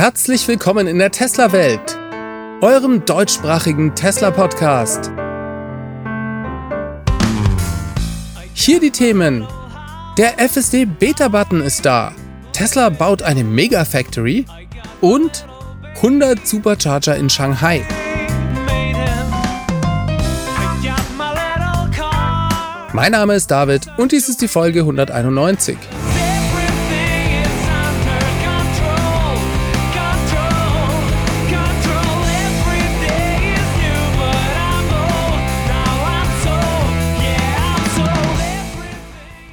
Herzlich 0.00 0.48
willkommen 0.48 0.86
in 0.86 0.98
der 0.98 1.10
Tesla-Welt, 1.10 1.98
eurem 2.62 3.04
deutschsprachigen 3.04 3.94
Tesla-Podcast. 3.94 5.12
Hier 8.54 8.80
die 8.80 8.92
Themen. 8.92 9.46
Der 10.16 10.38
FSD 10.38 10.86
Beta-Button 10.86 11.60
ist 11.60 11.84
da. 11.84 12.14
Tesla 12.54 12.88
baut 12.88 13.20
eine 13.20 13.44
Mega-Factory 13.44 14.46
und 15.02 15.44
100 15.96 16.48
Supercharger 16.48 17.16
in 17.16 17.28
Shanghai. 17.28 17.86
Mein 22.94 23.12
Name 23.12 23.34
ist 23.34 23.50
David 23.50 23.86
und 23.98 24.12
dies 24.12 24.30
ist 24.30 24.40
die 24.40 24.48
Folge 24.48 24.80
191. 24.80 25.76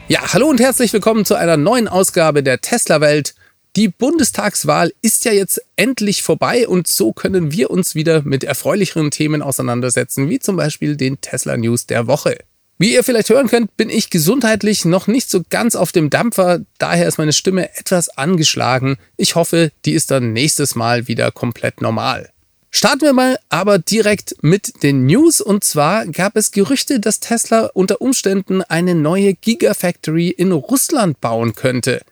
Ja, 0.10 0.22
hallo 0.32 0.48
und 0.48 0.62
herzlich 0.62 0.94
willkommen 0.94 1.26
zu 1.26 1.36
einer 1.36 1.58
neuen 1.58 1.90
Ausgabe 1.90 2.42
der 2.42 2.62
Tesla 2.62 3.02
Welt. 3.02 3.36
Die 3.76 3.90
Bundestagswahl 3.90 4.94
ist 5.02 5.26
ja 5.26 5.34
jetzt 5.34 5.62
endlich 5.76 6.24
vorbei 6.24 6.66
und 6.66 6.88
so 6.88 7.12
können 7.12 7.52
wir 7.52 7.70
uns 7.70 7.94
wieder 7.94 8.22
mit 8.22 8.46
erfreulicheren 8.46 9.12
Themen 9.12 9.42
auseinandersetzen, 9.42 10.30
wie 10.30 10.40
zum 10.40 10.56
Beispiel 10.56 10.96
den 10.96 11.20
Tesla 11.20 11.58
News 11.58 11.88
der 11.88 12.08
Woche. 12.08 12.38
Wie 12.78 12.94
ihr 12.94 13.04
vielleicht 13.04 13.30
hören 13.30 13.50
könnt, 13.50 13.76
bin 13.76 13.90
ich 13.90 14.10
gesundheitlich 14.10 14.86
noch 14.86 15.08
nicht 15.08 15.30
so 15.30 15.42
ganz 15.50 15.76
auf 15.76 15.92
dem 15.92 16.10
Dampfer, 16.10 16.62
daher 16.78 17.10
ist 17.10 17.18
meine 17.18 17.34
Stimme 17.34 17.76
etwas 17.78 18.08
angeschlagen. 18.08 18.96
Ich 19.18 19.36
hoffe, 19.36 19.74
die 19.84 19.92
ist 19.92 20.10
dann 20.10 20.32
nächstes 20.32 20.76
Mal 20.76 21.10
wieder 21.10 21.32
komplett 21.32 21.82
normal. 21.82 22.30
Starten 22.78 23.02
wir 23.02 23.14
mal 23.14 23.40
aber 23.50 23.80
direkt 23.80 24.36
mit 24.44 24.84
den 24.84 25.08
News. 25.08 25.42
Und 25.42 25.64
zwar 25.64 26.06
gab 26.06 26.36
es 26.36 26.52
Gerüchte, 26.52 27.00
dass 27.00 27.20
Tesla 27.20 27.72
unter 27.74 28.02
Umständen 28.02 28.62
eine 28.62 28.94
neue 28.94 29.34
Gigafactory 29.34 30.30
in 30.30 30.52
Russland 30.52 31.20
bauen 31.20 31.56
könnte. 31.56 32.04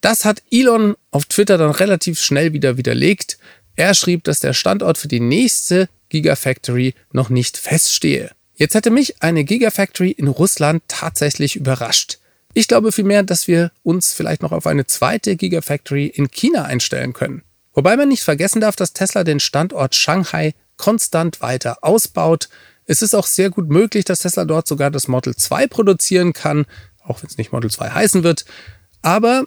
Das 0.00 0.24
hat 0.24 0.42
Elon 0.50 0.96
auf 1.10 1.26
Twitter 1.26 1.58
dann 1.58 1.72
relativ 1.72 2.18
schnell 2.18 2.54
wieder 2.54 2.78
widerlegt. 2.78 3.36
Er 3.76 3.92
schrieb, 3.92 4.24
dass 4.24 4.40
der 4.40 4.54
Standort 4.54 4.96
für 4.96 5.08
die 5.08 5.20
nächste 5.20 5.90
Gigafactory 6.08 6.94
noch 7.12 7.28
nicht 7.28 7.58
feststehe. 7.58 8.30
Jetzt 8.54 8.74
hätte 8.74 8.90
mich 8.90 9.22
eine 9.22 9.44
Gigafactory 9.44 10.12
in 10.12 10.28
Russland 10.28 10.82
tatsächlich 10.88 11.54
überrascht. 11.54 12.16
Ich 12.54 12.66
glaube 12.66 12.92
vielmehr, 12.92 13.24
dass 13.24 13.46
wir 13.46 13.72
uns 13.82 14.14
vielleicht 14.14 14.40
noch 14.40 14.52
auf 14.52 14.66
eine 14.66 14.86
zweite 14.86 15.36
Gigafactory 15.36 16.06
in 16.06 16.30
China 16.30 16.64
einstellen 16.64 17.12
können. 17.12 17.42
Wobei 17.74 17.96
man 17.96 18.08
nicht 18.08 18.22
vergessen 18.22 18.60
darf, 18.60 18.76
dass 18.76 18.92
Tesla 18.92 19.24
den 19.24 19.40
Standort 19.40 19.94
Shanghai 19.94 20.54
konstant 20.76 21.40
weiter 21.40 21.78
ausbaut. 21.82 22.48
Es 22.86 23.02
ist 23.02 23.14
auch 23.14 23.26
sehr 23.26 23.50
gut 23.50 23.68
möglich, 23.68 24.04
dass 24.04 24.20
Tesla 24.20 24.44
dort 24.44 24.66
sogar 24.66 24.90
das 24.90 25.08
Model 25.08 25.34
2 25.34 25.66
produzieren 25.66 26.32
kann, 26.32 26.66
auch 27.02 27.22
wenn 27.22 27.28
es 27.28 27.38
nicht 27.38 27.52
Model 27.52 27.70
2 27.70 27.90
heißen 27.90 28.22
wird. 28.22 28.44
Aber 29.02 29.44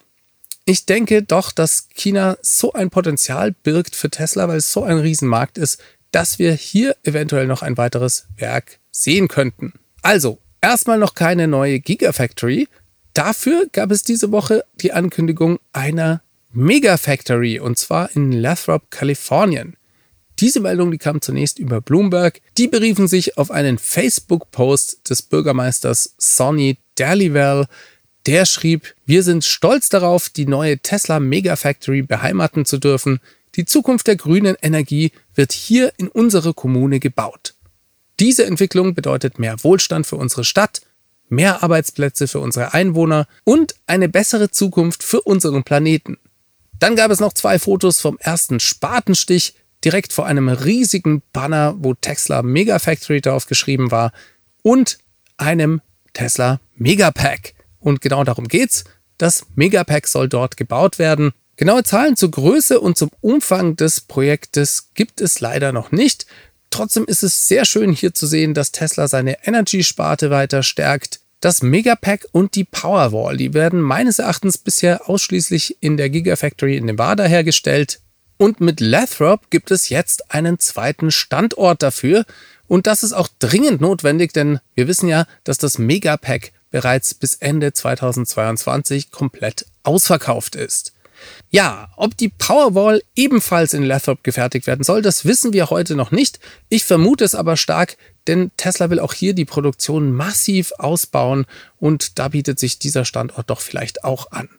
ich 0.65 0.85
denke 0.85 1.23
doch, 1.23 1.51
dass 1.51 1.87
China 1.93 2.37
so 2.41 2.73
ein 2.73 2.89
Potenzial 2.89 3.51
birgt 3.51 3.95
für 3.95 4.09
Tesla, 4.09 4.47
weil 4.47 4.57
es 4.57 4.71
so 4.71 4.83
ein 4.83 4.97
Riesenmarkt 4.97 5.57
ist, 5.57 5.81
dass 6.11 6.39
wir 6.39 6.53
hier 6.53 6.95
eventuell 7.03 7.47
noch 7.47 7.61
ein 7.61 7.77
weiteres 7.77 8.27
Werk 8.37 8.79
sehen 8.91 9.27
könnten. 9.27 9.73
Also, 10.01 10.39
erstmal 10.61 10.97
noch 10.97 11.15
keine 11.15 11.47
neue 11.47 11.79
Gigafactory. 11.79 12.67
Dafür 13.13 13.67
gab 13.71 13.91
es 13.91 14.03
diese 14.03 14.31
Woche 14.31 14.63
die 14.75 14.93
Ankündigung 14.93 15.59
einer 15.73 16.21
Megafactory 16.57 17.59
und 17.59 17.77
zwar 17.77 18.15
in 18.15 18.31
Lathrop, 18.31 18.89
Kalifornien. 18.89 19.77
Diese 20.39 20.59
Meldung, 20.59 20.89
die 20.89 20.97
kam 20.97 21.21
zunächst 21.21 21.59
über 21.59 21.81
Bloomberg. 21.81 22.41
Die 22.57 22.67
beriefen 22.67 23.07
sich 23.07 23.37
auf 23.37 23.51
einen 23.51 23.77
Facebook-Post 23.77 25.07
des 25.07 25.21
Bürgermeisters 25.21 26.15
Sonny 26.17 26.79
Dalrymple. 26.95 27.67
Der 28.25 28.47
schrieb, 28.47 28.95
wir 29.05 29.21
sind 29.21 29.45
stolz 29.45 29.89
darauf, 29.89 30.29
die 30.29 30.47
neue 30.47 30.79
Tesla 30.79 31.19
Megafactory 31.19 32.01
beheimaten 32.01 32.65
zu 32.65 32.79
dürfen. 32.79 33.19
Die 33.53 33.65
Zukunft 33.65 34.07
der 34.07 34.15
grünen 34.15 34.55
Energie 34.59 35.11
wird 35.35 35.51
hier 35.51 35.93
in 35.97 36.07
unsere 36.07 36.55
Kommune 36.55 36.99
gebaut. 36.99 37.53
Diese 38.19 38.47
Entwicklung 38.47 38.95
bedeutet 38.95 39.37
mehr 39.37 39.63
Wohlstand 39.63 40.07
für 40.07 40.15
unsere 40.15 40.43
Stadt, 40.43 40.81
mehr 41.29 41.61
Arbeitsplätze 41.61 42.27
für 42.27 42.39
unsere 42.39 42.73
Einwohner 42.73 43.27
und 43.43 43.75
eine 43.85 44.09
bessere 44.09 44.49
Zukunft 44.49 45.03
für 45.03 45.21
unseren 45.21 45.63
Planeten. 45.63 46.17
Dann 46.79 46.95
gab 46.95 47.11
es 47.11 47.19
noch 47.19 47.33
zwei 47.33 47.59
Fotos 47.59 47.99
vom 47.99 48.17
ersten 48.19 48.59
Spatenstich, 48.59 49.55
direkt 49.83 50.13
vor 50.13 50.25
einem 50.25 50.49
riesigen 50.49 51.21
Banner, 51.33 51.75
wo 51.79 51.93
Tesla 51.93 52.41
Megafactory 52.41 53.21
drauf 53.21 53.47
geschrieben 53.47 53.91
war, 53.91 54.11
und 54.63 54.97
einem 55.37 55.81
Tesla 56.13 56.59
Megapack. 56.75 57.53
Und 57.79 58.01
genau 58.01 58.23
darum 58.23 58.47
geht's. 58.47 58.83
Das 59.17 59.45
Megapack 59.55 60.07
soll 60.07 60.29
dort 60.29 60.57
gebaut 60.57 60.99
werden. 60.99 61.31
Genaue 61.55 61.83
Zahlen 61.83 62.15
zur 62.15 62.31
Größe 62.31 62.79
und 62.79 62.97
zum 62.97 63.09
Umfang 63.21 63.75
des 63.75 64.01
Projektes 64.01 64.89
gibt 64.93 65.21
es 65.21 65.39
leider 65.39 65.71
noch 65.71 65.91
nicht. 65.91 66.27
Trotzdem 66.69 67.05
ist 67.05 67.23
es 67.23 67.47
sehr 67.47 67.65
schön 67.65 67.91
hier 67.91 68.13
zu 68.13 68.27
sehen, 68.27 68.53
dass 68.53 68.71
Tesla 68.71 69.07
seine 69.07 69.47
Energy-Sparte 69.47 70.29
weiter 70.29 70.61
stärkt. 70.61 71.21
Das 71.39 71.61
Megapack 71.61 72.25
und 72.31 72.55
die 72.55 72.63
Powerwall, 72.63 73.37
die 73.37 73.53
werden 73.53 73.79
meines 73.79 74.17
Erachtens 74.17 74.57
bisher 74.57 75.07
ausschließlich 75.07 75.77
in 75.81 75.95
der 75.95 76.09
Gigafactory 76.09 76.77
in 76.77 76.85
Nevada 76.85 77.25
hergestellt. 77.25 77.99
Und 78.37 78.59
mit 78.59 78.79
Lathrop 78.79 79.51
gibt 79.51 79.69
es 79.69 79.89
jetzt 79.89 80.33
einen 80.33 80.57
zweiten 80.57 81.11
Standort 81.11 81.83
dafür. 81.83 82.25
Und 82.67 82.87
das 82.87 83.03
ist 83.03 83.13
auch 83.13 83.27
dringend 83.39 83.81
notwendig, 83.81 84.33
denn 84.33 84.59
wir 84.73 84.87
wissen 84.87 85.07
ja, 85.07 85.27
dass 85.43 85.59
das 85.59 85.77
Megapack 85.77 86.53
bereits 86.71 87.13
bis 87.13 87.35
Ende 87.35 87.71
2022 87.71 89.11
komplett 89.11 89.67
ausverkauft 89.83 90.55
ist. 90.55 90.93
Ja, 91.49 91.89
ob 91.95 92.17
die 92.17 92.29
Powerwall 92.29 93.01
ebenfalls 93.15 93.73
in 93.73 93.83
Lathrop 93.83 94.23
gefertigt 94.23 94.67
werden 94.67 94.83
soll, 94.83 95.01
das 95.01 95.25
wissen 95.25 95.53
wir 95.53 95.69
heute 95.69 95.95
noch 95.95 96.11
nicht. 96.11 96.39
Ich 96.69 96.83
vermute 96.83 97.23
es 97.23 97.35
aber 97.35 97.57
stark, 97.57 97.97
denn 98.27 98.51
Tesla 98.57 98.89
will 98.89 98.99
auch 98.99 99.13
hier 99.13 99.33
die 99.33 99.45
Produktion 99.45 100.11
massiv 100.11 100.71
ausbauen 100.77 101.45
und 101.77 102.19
da 102.19 102.29
bietet 102.29 102.59
sich 102.59 102.79
dieser 102.79 103.05
Standort 103.05 103.49
doch 103.49 103.61
vielleicht 103.61 104.03
auch 104.03 104.31
an. 104.31 104.49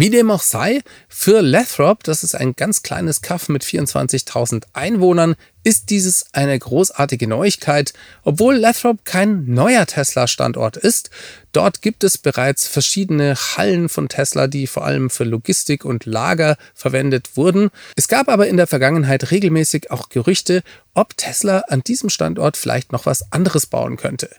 Wie 0.00 0.08
dem 0.08 0.30
auch 0.30 0.40
sei, 0.40 0.80
für 1.10 1.42
Lathrop, 1.42 2.04
das 2.04 2.22
ist 2.22 2.34
ein 2.34 2.54
ganz 2.54 2.82
kleines 2.82 3.20
Kaff 3.20 3.50
mit 3.50 3.62
24.000 3.62 4.62
Einwohnern, 4.72 5.36
ist 5.62 5.90
dieses 5.90 6.24
eine 6.32 6.58
großartige 6.58 7.26
Neuigkeit, 7.26 7.92
obwohl 8.22 8.56
Lathrop 8.56 9.04
kein 9.04 9.44
neuer 9.52 9.84
Tesla-Standort 9.84 10.78
ist. 10.78 11.10
Dort 11.52 11.82
gibt 11.82 12.02
es 12.02 12.16
bereits 12.16 12.66
verschiedene 12.66 13.34
Hallen 13.36 13.90
von 13.90 14.08
Tesla, 14.08 14.46
die 14.46 14.66
vor 14.66 14.86
allem 14.86 15.10
für 15.10 15.24
Logistik 15.24 15.84
und 15.84 16.06
Lager 16.06 16.56
verwendet 16.72 17.36
wurden. 17.36 17.68
Es 17.94 18.08
gab 18.08 18.30
aber 18.30 18.48
in 18.48 18.56
der 18.56 18.66
Vergangenheit 18.66 19.30
regelmäßig 19.30 19.90
auch 19.90 20.08
Gerüchte, 20.08 20.62
ob 20.94 21.14
Tesla 21.18 21.64
an 21.68 21.82
diesem 21.82 22.08
Standort 22.08 22.56
vielleicht 22.56 22.90
noch 22.90 23.04
was 23.04 23.30
anderes 23.32 23.66
bauen 23.66 23.98
könnte. 23.98 24.30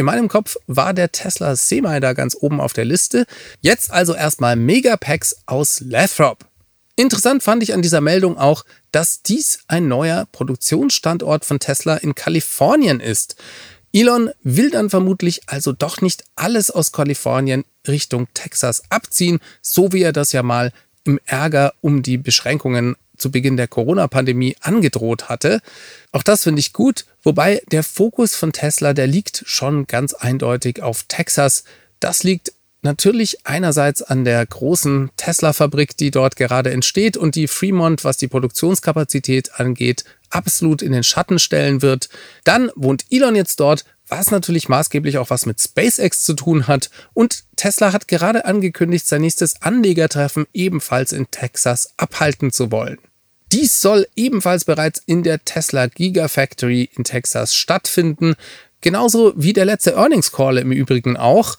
In 0.00 0.06
meinem 0.06 0.28
Kopf 0.28 0.56
war 0.66 0.94
der 0.94 1.12
Tesla 1.12 1.56
Semi 1.56 2.00
da 2.00 2.14
ganz 2.14 2.34
oben 2.34 2.58
auf 2.58 2.72
der 2.72 2.86
Liste. 2.86 3.26
Jetzt 3.60 3.90
also 3.90 4.14
erstmal 4.14 4.56
Megapacks 4.56 5.36
aus 5.44 5.80
Lathrop. 5.80 6.46
Interessant 6.96 7.42
fand 7.42 7.62
ich 7.62 7.74
an 7.74 7.82
dieser 7.82 8.00
Meldung 8.00 8.38
auch, 8.38 8.64
dass 8.92 9.20
dies 9.20 9.58
ein 9.68 9.88
neuer 9.88 10.26
Produktionsstandort 10.32 11.44
von 11.44 11.60
Tesla 11.60 11.96
in 11.96 12.14
Kalifornien 12.14 12.98
ist. 12.98 13.36
Elon 13.92 14.30
will 14.42 14.70
dann 14.70 14.88
vermutlich 14.88 15.42
also 15.50 15.72
doch 15.72 16.00
nicht 16.00 16.24
alles 16.34 16.70
aus 16.70 16.92
Kalifornien 16.92 17.66
Richtung 17.86 18.26
Texas 18.32 18.82
abziehen, 18.88 19.38
so 19.60 19.92
wie 19.92 20.00
er 20.00 20.14
das 20.14 20.32
ja 20.32 20.42
mal 20.42 20.72
im 21.04 21.20
Ärger 21.26 21.74
um 21.82 22.02
die 22.02 22.16
Beschränkungen 22.16 22.96
zu 23.20 23.30
Beginn 23.30 23.56
der 23.56 23.68
Corona-Pandemie 23.68 24.56
angedroht 24.60 25.28
hatte. 25.28 25.60
Auch 26.12 26.22
das 26.22 26.44
finde 26.44 26.60
ich 26.60 26.72
gut, 26.72 27.04
wobei 27.22 27.62
der 27.70 27.84
Fokus 27.84 28.34
von 28.34 28.52
Tesla, 28.52 28.92
der 28.92 29.06
liegt 29.06 29.42
schon 29.46 29.86
ganz 29.86 30.14
eindeutig 30.14 30.82
auf 30.82 31.04
Texas. 31.08 31.64
Das 32.00 32.22
liegt 32.22 32.52
natürlich 32.82 33.46
einerseits 33.46 34.02
an 34.02 34.24
der 34.24 34.44
großen 34.44 35.10
Tesla-Fabrik, 35.16 35.96
die 35.96 36.10
dort 36.10 36.36
gerade 36.36 36.70
entsteht 36.70 37.16
und 37.16 37.34
die 37.34 37.48
Fremont, 37.48 38.04
was 38.04 38.16
die 38.16 38.28
Produktionskapazität 38.28 39.60
angeht, 39.60 40.04
absolut 40.30 40.82
in 40.82 40.92
den 40.92 41.04
Schatten 41.04 41.38
stellen 41.38 41.82
wird. 41.82 42.08
Dann 42.44 42.70
wohnt 42.74 43.04
Elon 43.10 43.36
jetzt 43.36 43.60
dort, 43.60 43.84
was 44.08 44.30
natürlich 44.30 44.68
maßgeblich 44.68 45.18
auch 45.18 45.30
was 45.30 45.46
mit 45.46 45.60
SpaceX 45.60 46.24
zu 46.24 46.34
tun 46.34 46.66
hat. 46.66 46.90
Und 47.14 47.44
Tesla 47.56 47.92
hat 47.92 48.08
gerade 48.08 48.44
angekündigt, 48.44 49.06
sein 49.06 49.20
nächstes 49.20 49.62
Anlegertreffen 49.62 50.46
ebenfalls 50.52 51.12
in 51.12 51.30
Texas 51.30 51.94
abhalten 51.96 52.50
zu 52.50 52.72
wollen. 52.72 52.98
Dies 53.52 53.80
soll 53.80 54.06
ebenfalls 54.14 54.64
bereits 54.64 55.02
in 55.06 55.22
der 55.22 55.44
Tesla 55.44 55.86
Gigafactory 55.86 56.88
in 56.96 57.04
Texas 57.04 57.54
stattfinden. 57.54 58.34
Genauso 58.80 59.32
wie 59.36 59.52
der 59.52 59.64
letzte 59.64 59.92
Earnings 59.92 60.32
Call 60.32 60.58
im 60.58 60.72
Übrigen 60.72 61.16
auch. 61.16 61.56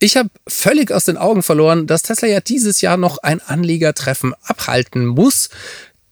Ich 0.00 0.16
habe 0.16 0.30
völlig 0.46 0.92
aus 0.92 1.04
den 1.04 1.16
Augen 1.16 1.42
verloren, 1.42 1.86
dass 1.86 2.02
Tesla 2.02 2.28
ja 2.28 2.40
dieses 2.40 2.80
Jahr 2.80 2.96
noch 2.96 3.18
ein 3.18 3.40
Anlegertreffen 3.40 4.34
abhalten 4.44 5.06
muss. 5.06 5.48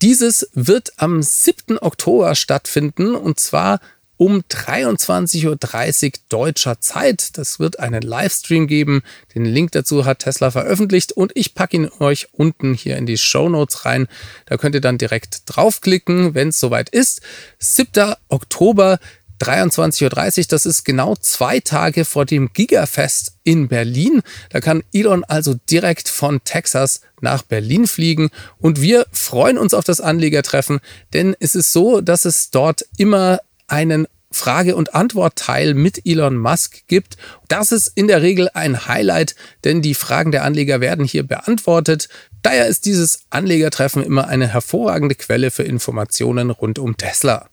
Dieses 0.02 0.50
wird 0.54 0.92
am 0.96 1.22
7. 1.22 1.78
Oktober 1.78 2.34
stattfinden 2.34 3.14
und 3.14 3.40
zwar 3.40 3.80
um 4.16 4.42
23.30 4.50 6.06
Uhr 6.06 6.12
deutscher 6.28 6.80
Zeit. 6.80 7.36
Das 7.38 7.58
wird 7.58 7.80
einen 7.80 8.02
Livestream 8.02 8.66
geben. 8.66 9.02
Den 9.34 9.44
Link 9.44 9.72
dazu 9.72 10.04
hat 10.04 10.20
Tesla 10.20 10.50
veröffentlicht 10.50 11.12
und 11.12 11.32
ich 11.34 11.54
packe 11.54 11.76
ihn 11.76 11.90
euch 12.00 12.28
unten 12.32 12.74
hier 12.74 12.96
in 12.96 13.06
die 13.06 13.18
Show 13.18 13.48
Notes 13.48 13.84
rein. 13.84 14.08
Da 14.46 14.56
könnt 14.56 14.74
ihr 14.74 14.80
dann 14.80 14.98
direkt 14.98 15.42
draufklicken, 15.46 16.34
wenn 16.34 16.48
es 16.48 16.60
soweit 16.60 16.88
ist. 16.88 17.20
7. 17.58 18.14
Oktober 18.28 18.98
23.30 19.40 20.38
Uhr, 20.38 20.44
das 20.48 20.66
ist 20.66 20.84
genau 20.84 21.14
zwei 21.16 21.60
Tage 21.60 22.04
vor 22.04 22.24
dem 22.24 22.52
Gigafest 22.52 23.34
in 23.44 23.68
Berlin. 23.68 24.22
Da 24.50 24.60
kann 24.60 24.82
Elon 24.92 25.24
also 25.24 25.54
direkt 25.70 26.08
von 26.08 26.42
Texas 26.44 27.02
nach 27.20 27.42
Berlin 27.42 27.86
fliegen 27.86 28.30
und 28.58 28.80
wir 28.80 29.06
freuen 29.12 29.58
uns 29.58 29.74
auf 29.74 29.84
das 29.84 30.00
Anlegertreffen, 30.00 30.80
denn 31.12 31.36
es 31.38 31.54
ist 31.54 31.72
so, 31.72 32.00
dass 32.00 32.24
es 32.24 32.50
dort 32.50 32.86
immer 32.96 33.40
einen 33.66 34.06
Frage- 34.30 34.76
und 34.76 34.94
Antwortteil 34.94 35.74
mit 35.74 36.02
Elon 36.04 36.36
Musk 36.36 36.86
gibt. 36.88 37.16
Das 37.48 37.72
ist 37.72 37.92
in 37.94 38.08
der 38.08 38.22
Regel 38.22 38.50
ein 38.52 38.86
Highlight, 38.86 39.34
denn 39.64 39.82
die 39.82 39.94
Fragen 39.94 40.32
der 40.32 40.44
Anleger 40.44 40.80
werden 40.80 41.04
hier 41.04 41.22
beantwortet. 41.22 42.08
Daher 42.42 42.66
ist 42.66 42.84
dieses 42.84 43.20
Anlegertreffen 43.30 44.02
immer 44.02 44.28
eine 44.28 44.46
hervorragende 44.46 45.14
Quelle 45.14 45.50
für 45.50 45.62
Informationen 45.62 46.50
rund 46.50 46.78
um 46.78 46.96
Tesla. 46.96 47.48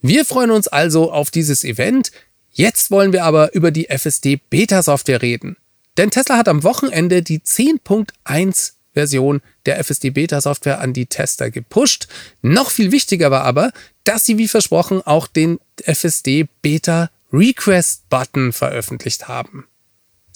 Wir 0.00 0.24
freuen 0.24 0.50
uns 0.50 0.68
also 0.68 1.12
auf 1.12 1.30
dieses 1.30 1.64
Event. 1.64 2.10
Jetzt 2.50 2.90
wollen 2.90 3.12
wir 3.12 3.24
aber 3.24 3.54
über 3.54 3.70
die 3.70 3.88
FSD 3.88 4.36
Beta 4.50 4.82
Software 4.82 5.22
reden. 5.22 5.56
Denn 5.96 6.10
Tesla 6.10 6.36
hat 6.36 6.48
am 6.48 6.62
Wochenende 6.62 7.22
die 7.22 7.40
10.1 7.40 8.73
Version 8.94 9.42
der 9.66 9.78
FSD 9.82 10.10
Beta 10.10 10.40
Software 10.40 10.80
an 10.80 10.92
die 10.92 11.06
Tester 11.06 11.50
gepusht. 11.50 12.08
Noch 12.40 12.70
viel 12.70 12.92
wichtiger 12.92 13.30
war 13.30 13.42
aber, 13.42 13.72
dass 14.04 14.24
sie 14.24 14.38
wie 14.38 14.48
versprochen 14.48 15.02
auch 15.02 15.26
den 15.26 15.58
FSD 15.82 16.48
Beta 16.62 17.10
Request 17.32 18.08
Button 18.08 18.52
veröffentlicht 18.52 19.28
haben. 19.28 19.66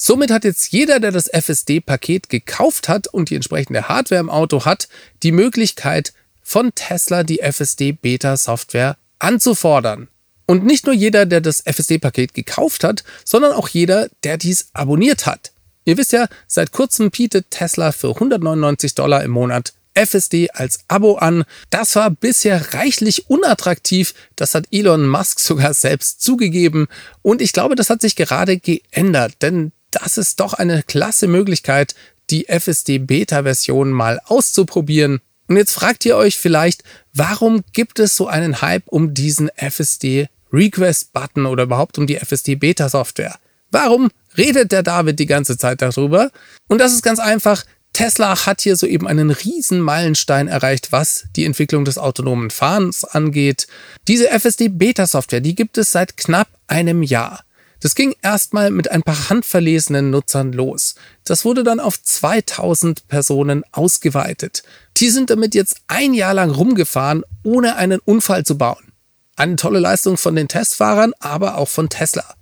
Somit 0.01 0.31
hat 0.31 0.45
jetzt 0.45 0.73
jeder, 0.73 1.01
der 1.01 1.11
das 1.11 1.29
FSD-Paket 1.29 2.29
gekauft 2.29 2.89
hat 2.89 3.09
und 3.09 3.31
die 3.31 3.35
entsprechende 3.35 3.89
Hardware 3.89 4.21
im 4.21 4.31
Auto 4.31 4.65
hat, 4.65 4.89
die 5.25 5.33
Möglichkeit, 5.33 6.13
von 6.41 6.73
Tesla 6.75 7.25
die 7.25 7.41
FSD-Beta-Software 7.41 8.97
anzufordern. 9.19 10.09
Und 10.47 10.65
nicht 10.65 10.87
nur 10.87 10.95
jeder, 10.95 11.27
der 11.27 11.41
das 11.41 11.61
FSD-Paket 11.61 12.33
gekauft 12.33 12.85
hat, 12.85 13.05
sondern 13.25 13.53
auch 13.53 13.69
jeder, 13.69 14.09
der 14.23 14.39
dies 14.39 14.69
abonniert 14.73 15.27
hat. 15.27 15.53
Ihr 15.89 15.97
wisst 15.97 16.13
ja, 16.13 16.29
seit 16.47 16.73
kurzem 16.73 17.11
bietet 17.11 17.51
Tesla 17.51 17.93
für 17.93 18.11
199 18.11 18.95
Dollar 18.95 19.25
im 19.25 19.31
Monat 19.31 19.73
FSD 19.95 20.51
als 20.51 20.81
Abo 20.87 21.15
an. 21.15 21.45
Das 21.71 21.97
war 21.97 22.11
bisher 22.11 22.75
reichlich 22.75 23.31
unattraktiv. 23.31 24.13
Das 24.37 24.55
hat 24.55 24.67
Elon 24.71 25.09
Musk 25.09 25.41
sogar 25.41 25.73
selbst 25.73 26.21
zugegeben. 26.21 26.89
Und 27.23 27.41
ich 27.41 27.55
glaube, 27.55 27.75
das 27.75 27.89
hat 27.89 28.03
sich 28.03 28.17
gerade 28.17 28.59
geändert, 28.59 29.37
denn 29.41 29.73
das 29.91 30.19
ist 30.19 30.41
doch 30.41 30.53
eine 30.53 30.83
klasse 30.83 31.27
Möglichkeit, 31.27 31.95
die 32.29 32.51
FSD 32.51 32.99
Beta-Version 32.99 33.91
mal 33.91 34.21
auszuprobieren. 34.27 35.23
Und 35.47 35.57
jetzt 35.57 35.73
fragt 35.73 36.05
ihr 36.05 36.19
euch 36.19 36.37
vielleicht, 36.37 36.85
warum 37.15 37.65
gibt 37.73 37.99
es 37.99 38.15
so 38.15 38.27
einen 38.27 38.61
Hype 38.61 38.87
um 38.89 39.15
diesen 39.15 39.49
FSD 39.57 40.29
Request 40.53 41.15
Button 41.15 41.47
oder 41.47 41.63
überhaupt 41.63 41.97
um 41.97 42.07
die 42.07 42.17
FSD 42.17 42.57
Beta 42.57 42.91
Software? 42.91 43.39
Warum 43.71 44.11
redet 44.39 44.73
der 44.73 44.83
David 44.83 45.19
die 45.19 45.27
ganze 45.27 45.59
Zeit 45.59 45.83
darüber? 45.83 46.31
Und 46.69 46.79
das 46.79 46.93
ist 46.93 47.03
ganz 47.03 47.19
einfach. 47.19 47.65
Tesla 47.93 48.47
hat 48.47 48.61
hier 48.61 48.77
soeben 48.77 49.09
einen 49.09 49.31
riesen 49.31 49.81
Meilenstein 49.81 50.47
erreicht, 50.47 50.93
was 50.93 51.25
die 51.35 51.45
Entwicklung 51.45 51.85
des 51.85 51.99
autonomen 51.99 52.51
Fahrens 52.51 53.05
angeht. 53.05 53.67
Diese 54.07 54.29
FSD 54.31 54.69
Beta 54.69 55.07
Software, 55.07 55.41
die 55.41 55.57
gibt 55.57 55.79
es 55.79 55.91
seit 55.91 56.17
knapp 56.17 56.49
einem 56.69 57.03
Jahr. 57.03 57.41
Das 57.81 57.95
ging 57.95 58.15
erstmal 58.23 58.71
mit 58.71 58.91
ein 58.91 59.03
paar 59.03 59.31
handverlesenen 59.31 60.11
Nutzern 60.11 60.53
los. 60.53 60.97
Das 61.25 61.45
wurde 61.45 61.63
dann 61.63 61.81
auf 61.81 62.03
2000 62.03 63.07
Personen 63.09 63.65
ausgeweitet. 63.73 64.63
Die 64.97 65.11
sind 65.11 65.31
damit 65.31 65.55
jetzt 65.55 65.77
ein 65.87 66.13
Jahr 66.13 66.35
lang 66.35 66.51
rumgefahren, 66.51 67.25
ohne 67.45 67.77
einen 67.77 68.01
Unfall 68.01 68.45
zu 68.45 68.59
bauen. 68.59 68.93
Eine 69.37 69.57
tolle 69.57 69.79
Leistung 69.79 70.17
von 70.17 70.35
den 70.35 70.49
Testfahrern, 70.49 71.13
aber 71.21 71.57
auch 71.57 71.69
von 71.69 71.89
Tesla. 71.89 72.38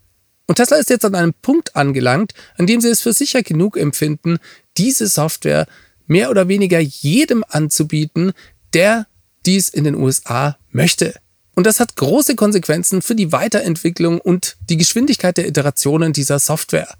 Und 0.47 0.57
Tesla 0.57 0.77
ist 0.77 0.91
jetzt 0.91 1.05
an 1.05 1.15
einem 1.15 1.35
Punkt 1.35 1.75
angelangt, 1.75 2.33
an 2.57 2.67
dem 2.67 2.81
sie 2.81 2.89
es 2.89 3.01
für 3.01 3.13
sicher 3.13 3.43
genug 3.43 3.77
empfinden, 3.77 4.39
diese 4.77 5.09
Software 5.09 5.67
mehr 6.07 6.31
oder 6.31 6.49
weniger 6.49 6.79
jedem 6.79 7.45
anzubieten, 7.49 8.33
der 8.73 9.07
dies 9.45 9.69
in 9.69 9.85
den 9.85 9.97
USA 9.97 10.57
möchte. 10.71 11.15
Und 11.55 11.67
das 11.67 11.81
hat 11.81 11.97
große 11.97 12.37
Konsequenzen 12.37 13.03
für 13.03 13.15
die 13.15 13.33
Weiterentwicklung 13.33 14.21
und 14.21 14.57
die 14.69 14.77
Geschwindigkeit 14.77 15.37
der 15.37 15.49
Iterationen 15.49 16.13
dieser 16.13 16.39
Software. 16.39 16.95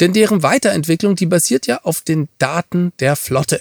Denn 0.00 0.12
deren 0.12 0.42
Weiterentwicklung, 0.42 1.14
die 1.14 1.26
basiert 1.26 1.66
ja 1.66 1.82
auf 1.82 2.00
den 2.00 2.28
Daten 2.38 2.92
der 3.00 3.16
Flotte. 3.16 3.60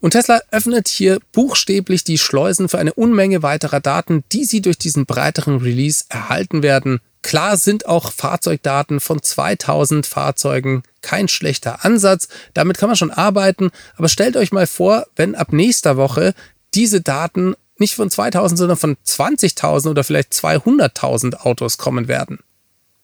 Und 0.00 0.10
Tesla 0.10 0.40
öffnet 0.50 0.88
hier 0.88 1.18
buchstäblich 1.32 2.04
die 2.04 2.18
Schleusen 2.18 2.68
für 2.68 2.78
eine 2.78 2.92
Unmenge 2.92 3.42
weiterer 3.42 3.80
Daten, 3.80 4.22
die 4.32 4.44
sie 4.44 4.60
durch 4.60 4.78
diesen 4.78 5.06
breiteren 5.06 5.56
Release 5.56 6.04
erhalten 6.08 6.62
werden. 6.62 7.00
Klar 7.26 7.56
sind 7.56 7.86
auch 7.86 8.12
Fahrzeugdaten 8.12 9.00
von 9.00 9.20
2000 9.20 10.06
Fahrzeugen 10.06 10.84
kein 11.02 11.26
schlechter 11.26 11.84
Ansatz. 11.84 12.28
Damit 12.54 12.78
kann 12.78 12.88
man 12.88 12.94
schon 12.94 13.10
arbeiten. 13.10 13.72
Aber 13.96 14.08
stellt 14.08 14.36
euch 14.36 14.52
mal 14.52 14.68
vor, 14.68 15.08
wenn 15.16 15.34
ab 15.34 15.52
nächster 15.52 15.96
Woche 15.96 16.34
diese 16.72 17.00
Daten 17.00 17.56
nicht 17.78 17.96
von 17.96 18.12
2000, 18.12 18.56
sondern 18.56 18.76
von 18.76 18.96
20.000 19.04 19.90
oder 19.90 20.04
vielleicht 20.04 20.34
200.000 20.34 21.38
Autos 21.38 21.78
kommen 21.78 22.06
werden. 22.06 22.38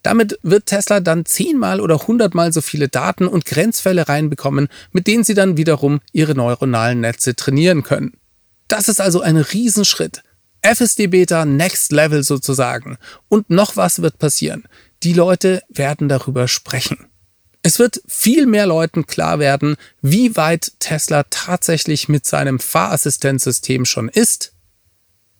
Damit 0.05 0.39
wird 0.45 0.67
Tesla 0.67 1.01
dann 1.01 1.27
zehnmal 1.27 1.81
oder 1.81 1.99
hundertmal 1.99 2.53
so 2.53 2.61
viele 2.61 2.87
Daten 2.87 3.27
und 3.27 3.45
Grenzfälle 3.45 4.09
reinbekommen, 4.09 4.69
mit 4.93 5.09
denen 5.09 5.25
sie 5.25 5.35
dann 5.35 5.57
wiederum 5.57 5.99
ihre 6.13 6.37
neuronalen 6.37 7.01
Netze 7.01 7.35
trainieren 7.35 7.83
können. 7.83 8.13
Das 8.69 8.89
ist 8.89 9.01
also 9.01 9.21
ein 9.21 9.37
Riesenschritt. 9.37 10.23
FSD 10.63 11.09
Beta 11.09 11.45
Next 11.45 11.93
Level 11.93 12.23
sozusagen. 12.23 12.97
Und 13.29 13.51
noch 13.51 13.77
was 13.77 14.01
wird 14.01 14.19
passieren. 14.19 14.65
Die 15.03 15.13
Leute 15.13 15.63
werden 15.69 16.09
darüber 16.09 16.47
sprechen. 16.47 17.07
Es 17.63 17.79
wird 17.79 18.03
viel 18.07 18.47
mehr 18.47 18.67
Leuten 18.67 19.07
klar 19.07 19.39
werden, 19.39 19.77
wie 20.01 20.37
weit 20.37 20.73
Tesla 20.81 21.25
tatsächlich 21.31 22.09
mit 22.09 22.27
seinem 22.27 22.59
Fahrassistenzsystem 22.59 23.85
schon 23.85 24.09
ist. 24.09 24.53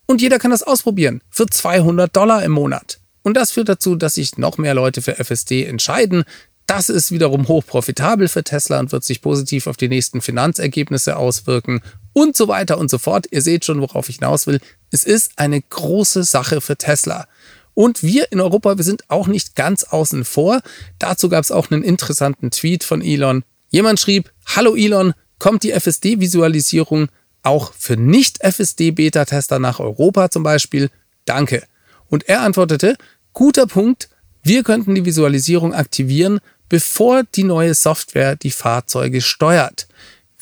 Und 0.07 0.21
jeder 0.21 0.39
kann 0.39 0.51
das 0.51 0.63
ausprobieren 0.63 1.23
für 1.31 1.47
200 1.47 2.15
Dollar 2.15 2.45
im 2.45 2.53
Monat. 2.53 3.01
Und 3.23 3.37
das 3.37 3.53
führt 3.53 3.69
dazu, 3.69 3.97
dass 3.97 4.15
sich 4.15 4.37
noch 4.37 4.59
mehr 4.59 4.75
Leute 4.75 5.03
für 5.03 5.19
FSD 5.19 5.65
entscheiden. 5.65 6.25
Das 6.67 6.89
ist 6.89 7.13
wiederum 7.13 7.49
hoch 7.49 7.65
profitabel 7.67 8.29
für 8.29 8.45
Tesla 8.45 8.81
und 8.81 8.93
wird 8.93 9.05
sich 9.05 9.21
positiv 9.21 9.67
auf 9.67 9.77
die 9.77 9.89
nächsten 9.89 10.21
Finanzergebnisse 10.21 11.17
auswirken 11.17 11.81
und 12.13 12.37
so 12.37 12.49
weiter 12.49 12.79
und 12.79 12.91
so 12.91 12.99
fort. 12.99 13.27
Ihr 13.31 13.43
seht 13.43 13.65
schon, 13.65 13.81
worauf 13.81 14.09
ich 14.09 14.17
hinaus 14.17 14.47
will. 14.47 14.61
Es 14.91 15.05
ist 15.05 15.33
eine 15.37 15.61
große 15.61 16.25
Sache 16.25 16.61
für 16.61 16.77
Tesla. 16.77 17.27
Und 17.75 18.03
wir 18.03 18.31
in 18.33 18.41
Europa, 18.41 18.77
wir 18.77 18.85
sind 18.85 19.05
auch 19.09 19.27
nicht 19.27 19.57
ganz 19.57 19.85
außen 19.85 20.25
vor. 20.25 20.61
Dazu 20.99 21.29
gab 21.29 21.43
es 21.43 21.51
auch 21.51 21.71
einen 21.71 21.83
interessanten 21.83 22.51
Tweet 22.51 22.85
von 22.85 23.01
Elon. 23.01 23.45
Jemand 23.71 23.99
schrieb, 23.99 24.31
Hallo 24.47 24.77
Elon, 24.77 25.15
kommt 25.39 25.63
die 25.63 25.73
FSD-Visualisierung 25.73 27.09
auch 27.43 27.73
für 27.73 27.97
Nicht-FSD-Beta-Tester 27.97 29.59
nach 29.59 29.81
Europa 29.81 30.31
zum 30.31 30.43
Beispiel? 30.43 30.91
Danke. 31.25 31.65
Und 32.09 32.29
er 32.29 32.43
antwortete, 32.43 32.97
guter 33.33 33.67
Punkt, 33.67 34.09
wir 34.43 34.63
könnten 34.63 34.95
die 34.95 35.05
Visualisierung 35.05 35.73
aktivieren, 35.73 36.41
bevor 36.69 37.23
die 37.35 37.45
neue 37.45 37.75
Software 37.75 38.37
die 38.37 38.51
Fahrzeuge 38.51 39.21
steuert. 39.21 39.89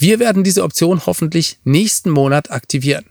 Wir 0.01 0.19
werden 0.19 0.45
diese 0.45 0.63
Option 0.63 1.05
hoffentlich 1.05 1.59
nächsten 1.65 2.09
Monat 2.09 2.51
aktivieren. 2.51 3.05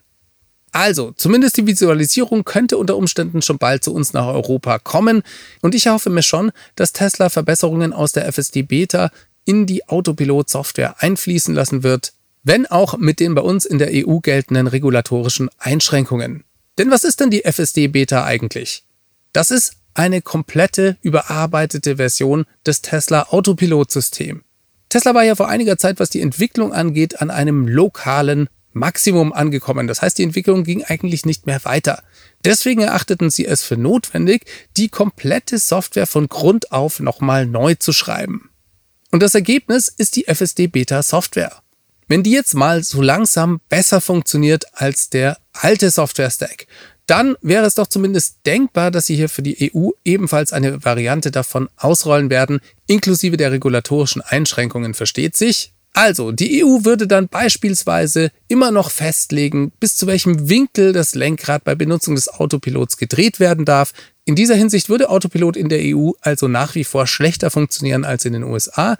Also, 0.71 1.11
zumindest 1.15 1.57
die 1.57 1.67
Visualisierung 1.67 2.43
könnte 2.43 2.79
unter 2.79 2.97
Umständen 2.97 3.43
schon 3.43 3.59
bald 3.59 3.83
zu 3.83 3.93
uns 3.93 4.13
nach 4.13 4.25
Europa 4.25 4.79
kommen. 4.79 5.21
Und 5.61 5.75
ich 5.75 5.87
hoffe 5.87 6.09
mir 6.09 6.23
schon, 6.23 6.51
dass 6.75 6.91
Tesla 6.91 7.29
Verbesserungen 7.29 7.93
aus 7.93 8.11
der 8.13 8.25
FSD 8.25 8.63
Beta 8.63 9.11
in 9.45 9.67
die 9.67 9.87
Autopilot-Software 9.87 10.95
einfließen 10.97 11.53
lassen 11.53 11.83
wird, 11.83 12.13
wenn 12.41 12.65
auch 12.65 12.97
mit 12.97 13.19
den 13.19 13.35
bei 13.35 13.41
uns 13.41 13.65
in 13.65 13.77
der 13.77 13.91
EU 13.91 14.17
geltenden 14.17 14.65
regulatorischen 14.65 15.51
Einschränkungen. 15.59 16.43
Denn 16.79 16.89
was 16.89 17.03
ist 17.03 17.19
denn 17.19 17.29
die 17.29 17.45
FSD 17.45 17.89
Beta 17.89 18.23
eigentlich? 18.23 18.83
Das 19.31 19.51
ist 19.51 19.73
eine 19.93 20.23
komplette 20.23 20.97
überarbeitete 21.03 21.97
Version 21.97 22.45
des 22.65 22.81
Tesla 22.81 23.27
Autopilot-System. 23.29 24.41
Tesla 24.89 25.13
war 25.13 25.23
ja 25.23 25.35
vor 25.35 25.47
einiger 25.47 25.77
Zeit, 25.77 25.99
was 25.99 26.09
die 26.09 26.21
Entwicklung 26.21 26.73
angeht, 26.73 27.21
an 27.21 27.29
einem 27.29 27.67
lokalen 27.67 28.49
Maximum 28.71 29.33
angekommen. 29.33 29.87
Das 29.87 30.01
heißt, 30.01 30.17
die 30.17 30.23
Entwicklung 30.23 30.63
ging 30.63 30.83
eigentlich 30.83 31.25
nicht 31.25 31.45
mehr 31.45 31.63
weiter. 31.65 32.03
Deswegen 32.43 32.81
erachteten 32.81 33.29
sie 33.29 33.45
es 33.45 33.63
für 33.63 33.77
notwendig, 33.77 34.45
die 34.77 34.89
komplette 34.89 35.59
Software 35.59 36.07
von 36.07 36.27
Grund 36.27 36.71
auf 36.71 36.99
nochmal 36.99 37.45
neu 37.45 37.75
zu 37.75 37.93
schreiben. 37.93 38.49
Und 39.11 39.23
das 39.23 39.35
Ergebnis 39.35 39.87
ist 39.89 40.15
die 40.15 40.27
FSD 40.27 40.67
Beta 40.67 41.01
Software. 41.03 41.61
Wenn 42.07 42.23
die 42.23 42.31
jetzt 42.31 42.55
mal 42.55 42.83
so 42.83 43.01
langsam 43.01 43.61
besser 43.69 44.01
funktioniert 44.01 44.65
als 44.73 45.09
der 45.09 45.37
alte 45.53 45.91
Software-Stack, 45.91 46.67
dann 47.09 47.35
wäre 47.41 47.65
es 47.65 47.75
doch 47.75 47.87
zumindest 47.87 48.37
denkbar, 48.45 48.91
dass 48.91 49.07
sie 49.07 49.15
hier 49.15 49.29
für 49.29 49.41
die 49.41 49.71
EU 49.73 49.89
ebenfalls 50.05 50.53
eine 50.53 50.83
Variante 50.83 51.31
davon 51.31 51.69
ausrollen 51.75 52.29
werden, 52.29 52.59
inklusive 52.87 53.37
der 53.37 53.51
regulatorischen 53.51 54.21
Einschränkungen, 54.21 54.93
versteht 54.93 55.35
sich. 55.35 55.73
Also, 55.93 56.31
die 56.31 56.63
EU 56.63 56.83
würde 56.83 57.07
dann 57.07 57.27
beispielsweise 57.27 58.31
immer 58.47 58.69
noch 58.69 58.91
festlegen, 58.91 59.71
bis 59.79 59.95
zu 59.95 60.05
welchem 60.05 60.47
Winkel 60.47 60.93
das 60.93 61.15
Lenkrad 61.15 61.63
bei 61.63 61.73
Benutzung 61.73 62.15
des 62.15 62.29
Autopilots 62.29 62.97
gedreht 62.97 63.39
werden 63.39 63.65
darf. 63.65 63.93
In 64.23 64.35
dieser 64.35 64.55
Hinsicht 64.55 64.89
würde 64.89 65.09
Autopilot 65.09 65.57
in 65.57 65.67
der 65.67 65.81
EU 65.81 66.11
also 66.21 66.47
nach 66.47 66.75
wie 66.75 66.83
vor 66.83 67.07
schlechter 67.07 67.49
funktionieren 67.49 68.05
als 68.05 68.25
in 68.25 68.33
den 68.33 68.43
USA. 68.43 68.97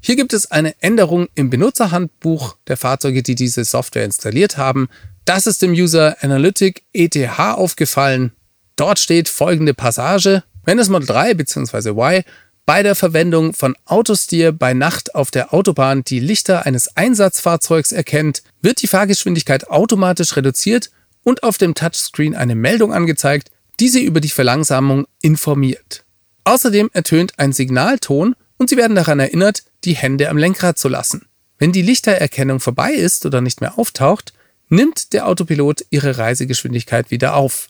Hier 0.00 0.16
gibt 0.16 0.32
es 0.32 0.50
eine 0.50 0.74
Änderung 0.80 1.28
im 1.34 1.50
Benutzerhandbuch 1.50 2.56
der 2.66 2.76
Fahrzeuge, 2.76 3.22
die 3.22 3.34
diese 3.34 3.64
Software 3.64 4.04
installiert 4.04 4.56
haben. 4.56 4.88
Das 5.26 5.46
ist 5.46 5.60
dem 5.60 5.72
User 5.72 6.16
Analytic 6.22 6.84
ETH 6.92 7.16
aufgefallen. 7.38 8.32
Dort 8.76 8.98
steht 8.98 9.28
folgende 9.28 9.74
Passage. 9.74 10.42
Wenn 10.64 10.78
das 10.78 10.88
Model 10.88 11.06
3 11.06 11.34
bzw. 11.34 11.90
Y 11.90 12.24
bei 12.64 12.82
der 12.82 12.94
Verwendung 12.94 13.52
von 13.52 13.76
Autosteer 13.84 14.52
bei 14.52 14.74
Nacht 14.74 15.14
auf 15.14 15.30
der 15.30 15.52
Autobahn 15.52 16.04
die 16.04 16.20
Lichter 16.20 16.66
eines 16.66 16.96
Einsatzfahrzeugs 16.96 17.92
erkennt, 17.92 18.42
wird 18.62 18.80
die 18.80 18.86
Fahrgeschwindigkeit 18.86 19.68
automatisch 19.68 20.36
reduziert 20.36 20.90
und 21.24 21.42
auf 21.42 21.58
dem 21.58 21.74
Touchscreen 21.74 22.34
eine 22.34 22.54
Meldung 22.54 22.94
angezeigt, 22.94 23.50
die 23.80 23.88
sie 23.88 24.04
über 24.04 24.20
die 24.20 24.28
Verlangsamung 24.28 25.06
informiert. 25.20 26.04
Außerdem 26.44 26.90
ertönt 26.92 27.38
ein 27.38 27.52
Signalton 27.52 28.34
und 28.56 28.70
Sie 28.70 28.76
werden 28.76 28.96
daran 28.96 29.20
erinnert, 29.20 29.64
die 29.84 29.94
Hände 29.94 30.28
am 30.28 30.36
Lenkrad 30.36 30.78
zu 30.78 30.88
lassen. 30.88 31.26
Wenn 31.58 31.72
die 31.72 31.82
Lichtererkennung 31.82 32.60
vorbei 32.60 32.92
ist 32.92 33.26
oder 33.26 33.40
nicht 33.40 33.60
mehr 33.60 33.78
auftaucht, 33.78 34.32
nimmt 34.68 35.12
der 35.12 35.26
Autopilot 35.26 35.84
Ihre 35.90 36.16
Reisegeschwindigkeit 36.16 37.10
wieder 37.10 37.34
auf. 37.34 37.68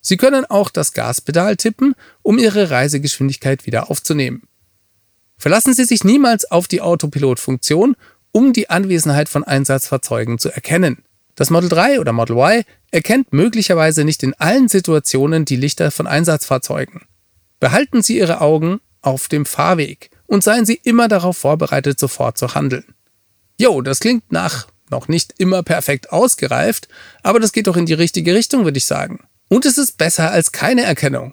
Sie 0.00 0.16
können 0.16 0.44
auch 0.44 0.70
das 0.70 0.92
Gaspedal 0.92 1.56
tippen, 1.56 1.94
um 2.22 2.38
Ihre 2.38 2.70
Reisegeschwindigkeit 2.70 3.66
wieder 3.66 3.90
aufzunehmen. 3.90 4.42
Verlassen 5.36 5.74
Sie 5.74 5.84
sich 5.84 6.04
niemals 6.04 6.50
auf 6.50 6.68
die 6.68 6.80
Autopilot-Funktion, 6.80 7.96
um 8.30 8.52
die 8.52 8.70
Anwesenheit 8.70 9.28
von 9.28 9.44
Einsatzfahrzeugen 9.44 10.38
zu 10.38 10.50
erkennen. 10.50 11.04
Das 11.34 11.50
Model 11.50 11.68
3 11.68 12.00
oder 12.00 12.12
Model 12.12 12.36
Y 12.36 12.64
erkennt 12.90 13.32
möglicherweise 13.32 14.04
nicht 14.04 14.22
in 14.22 14.34
allen 14.34 14.68
Situationen 14.68 15.44
die 15.44 15.56
Lichter 15.56 15.90
von 15.90 16.06
Einsatzfahrzeugen. 16.06 17.02
Behalten 17.64 18.02
Sie 18.02 18.18
Ihre 18.18 18.42
Augen 18.42 18.82
auf 19.00 19.26
dem 19.26 19.46
Fahrweg 19.46 20.10
und 20.26 20.44
seien 20.44 20.66
Sie 20.66 20.78
immer 20.84 21.08
darauf 21.08 21.38
vorbereitet, 21.38 21.98
sofort 21.98 22.36
zu 22.36 22.54
handeln. 22.54 22.84
Jo, 23.58 23.80
das 23.80 24.00
klingt 24.00 24.30
nach 24.30 24.66
noch 24.90 25.08
nicht 25.08 25.32
immer 25.38 25.62
perfekt 25.62 26.12
ausgereift, 26.12 26.88
aber 27.22 27.40
das 27.40 27.52
geht 27.52 27.66
doch 27.66 27.78
in 27.78 27.86
die 27.86 27.94
richtige 27.94 28.34
Richtung, 28.34 28.64
würde 28.64 28.76
ich 28.76 28.84
sagen. 28.84 29.26
Und 29.48 29.64
es 29.64 29.78
ist 29.78 29.96
besser 29.96 30.30
als 30.30 30.52
keine 30.52 30.82
Erkennung. 30.82 31.32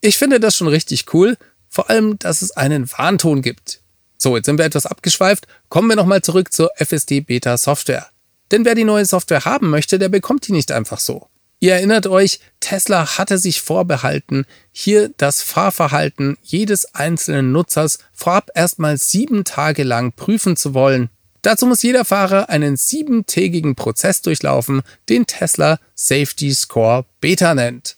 Ich 0.00 0.18
finde 0.18 0.40
das 0.40 0.56
schon 0.56 0.66
richtig 0.66 1.14
cool, 1.14 1.36
vor 1.68 1.88
allem, 1.88 2.18
dass 2.18 2.42
es 2.42 2.56
einen 2.56 2.90
Warnton 2.90 3.40
gibt. 3.40 3.80
So, 4.16 4.34
jetzt 4.34 4.46
sind 4.46 4.58
wir 4.58 4.64
etwas 4.64 4.84
abgeschweift, 4.84 5.46
kommen 5.68 5.88
wir 5.88 5.94
nochmal 5.94 6.22
zurück 6.22 6.52
zur 6.52 6.72
FSD 6.74 7.20
Beta 7.20 7.56
Software. 7.56 8.08
Denn 8.50 8.64
wer 8.64 8.74
die 8.74 8.82
neue 8.82 9.04
Software 9.04 9.44
haben 9.44 9.70
möchte, 9.70 10.00
der 10.00 10.08
bekommt 10.08 10.48
die 10.48 10.52
nicht 10.52 10.72
einfach 10.72 10.98
so. 10.98 11.28
Ihr 11.60 11.74
erinnert 11.74 12.06
euch, 12.06 12.38
Tesla 12.60 13.18
hatte 13.18 13.36
sich 13.38 13.60
vorbehalten, 13.60 14.44
hier 14.70 15.10
das 15.16 15.42
Fahrverhalten 15.42 16.36
jedes 16.42 16.94
einzelnen 16.94 17.50
Nutzers 17.50 17.98
vorab 18.12 18.50
erstmal 18.54 18.96
sieben 18.96 19.44
Tage 19.44 19.82
lang 19.82 20.12
prüfen 20.12 20.56
zu 20.56 20.72
wollen. 20.72 21.10
Dazu 21.42 21.66
muss 21.66 21.82
jeder 21.82 22.04
Fahrer 22.04 22.48
einen 22.48 22.76
siebentägigen 22.76 23.74
Prozess 23.74 24.22
durchlaufen, 24.22 24.82
den 25.08 25.26
Tesla 25.26 25.80
Safety 25.94 26.54
Score 26.54 27.06
Beta 27.20 27.54
nennt. 27.54 27.96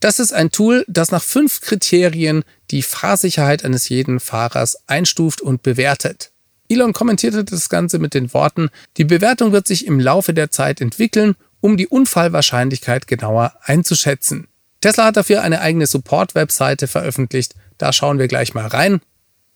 Das 0.00 0.18
ist 0.18 0.32
ein 0.32 0.50
Tool, 0.50 0.84
das 0.88 1.10
nach 1.10 1.22
fünf 1.22 1.60
Kriterien 1.60 2.44
die 2.70 2.82
Fahrsicherheit 2.82 3.64
eines 3.64 3.88
jeden 3.88 4.20
Fahrers 4.20 4.78
einstuft 4.88 5.40
und 5.40 5.62
bewertet. 5.62 6.32
Elon 6.68 6.92
kommentierte 6.92 7.44
das 7.44 7.68
Ganze 7.68 7.98
mit 7.98 8.14
den 8.14 8.34
Worten, 8.34 8.70
die 8.96 9.04
Bewertung 9.04 9.52
wird 9.52 9.68
sich 9.68 9.86
im 9.86 10.00
Laufe 10.00 10.34
der 10.34 10.50
Zeit 10.50 10.80
entwickeln 10.80 11.36
um 11.60 11.76
die 11.76 11.88
Unfallwahrscheinlichkeit 11.88 13.06
genauer 13.06 13.54
einzuschätzen. 13.62 14.48
Tesla 14.80 15.06
hat 15.06 15.16
dafür 15.16 15.42
eine 15.42 15.60
eigene 15.60 15.86
Support-Webseite 15.86 16.86
veröffentlicht, 16.86 17.54
da 17.78 17.92
schauen 17.92 18.18
wir 18.18 18.28
gleich 18.28 18.54
mal 18.54 18.66
rein. 18.66 19.00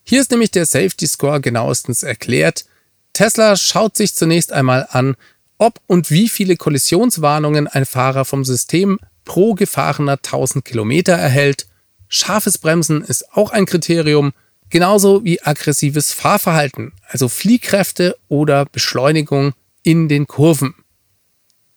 Hier 0.03 0.21
ist 0.21 0.31
nämlich 0.31 0.51
der 0.51 0.67
Safety 0.67 1.07
Score 1.07 1.41
genauestens 1.41 2.03
erklärt. 2.03 2.65
Tesla 3.13 3.57
schaut 3.57 3.97
sich 3.97 4.15
zunächst 4.15 4.53
einmal 4.53 4.87
an, 4.91 5.17
ob 5.59 5.81
und 5.87 6.11
wie 6.11 6.29
viele 6.29 6.57
Kollisionswarnungen 6.57 7.69
ein 7.69 7.85
Fahrer 7.85 8.25
vom 8.25 8.45
System 8.45 8.99
pro 9.25 9.55
gefahrener 9.55 10.15
1000 10.15 10.65
Kilometer 10.65 11.13
erhält. 11.13 11.67
Scharfes 12.09 12.59
Bremsen 12.59 13.03
ist 13.03 13.33
auch 13.33 13.51
ein 13.53 13.67
Kriterium, 13.67 14.33
genauso 14.71 15.25
wie 15.25 15.43
aggressives 15.43 16.13
Fahrverhalten, 16.13 16.93
also 17.07 17.29
Fliehkräfte 17.29 18.17
oder 18.29 18.65
Beschleunigung 18.65 19.53
in 19.83 20.09
den 20.09 20.27
Kurven. 20.27 20.75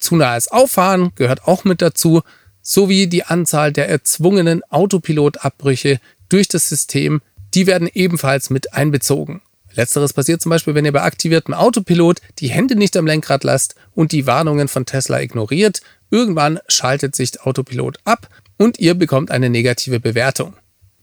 Zu 0.03 0.17
nahes 0.17 0.49
Auffahren 0.49 1.13
gehört 1.15 1.47
auch 1.47 1.63
mit 1.63 1.81
dazu, 1.81 2.23
sowie 2.61 3.07
die 3.07 3.23
Anzahl 3.23 3.71
der 3.71 3.87
erzwungenen 3.87 4.61
Autopilotabbrüche 4.69 6.01
durch 6.27 6.49
das 6.49 6.67
System, 6.67 7.21
die 7.53 7.67
werden 7.67 7.89
ebenfalls 7.93 8.49
mit 8.49 8.73
einbezogen. 8.73 9.41
Letzteres 9.71 10.11
passiert 10.11 10.41
zum 10.41 10.49
Beispiel, 10.49 10.75
wenn 10.75 10.83
ihr 10.83 10.91
bei 10.91 11.03
aktiviertem 11.03 11.53
Autopilot 11.53 12.19
die 12.39 12.49
Hände 12.49 12.75
nicht 12.75 12.97
am 12.97 13.07
Lenkrad 13.07 13.45
lasst 13.45 13.75
und 13.93 14.11
die 14.11 14.27
Warnungen 14.27 14.67
von 14.67 14.85
Tesla 14.85 15.21
ignoriert. 15.21 15.79
Irgendwann 16.11 16.59
schaltet 16.67 17.15
sich 17.15 17.39
Autopilot 17.39 17.99
ab 18.03 18.27
und 18.57 18.79
ihr 18.79 18.95
bekommt 18.95 19.31
eine 19.31 19.49
negative 19.49 20.01
Bewertung. 20.01 20.53